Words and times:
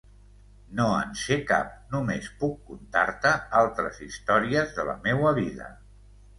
No 0.77 0.85
en 1.01 1.11
sé 1.23 1.37
cap, 1.51 1.75
només 1.91 2.31
puc 2.41 2.57
contar-te 2.71 3.35
altres 3.61 4.03
històries 4.09 4.77
de 4.81 4.91
la 4.93 4.99
meua 5.09 5.39
vida. 5.45 5.73